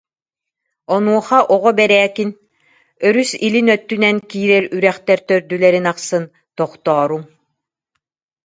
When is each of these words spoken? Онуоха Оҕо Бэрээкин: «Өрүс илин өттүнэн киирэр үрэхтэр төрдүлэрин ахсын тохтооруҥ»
Онуоха 0.95 1.39
Оҕо 1.53 1.71
Бэрээкин: 1.77 2.29
«Өрүс 3.07 3.31
илин 3.45 3.67
өттүнэн 3.75 4.17
киирэр 4.29 4.65
үрэхтэр 4.75 5.19
төрдүлэрин 5.27 5.85
ахсын 5.91 6.23
тохтооруҥ» 6.57 7.23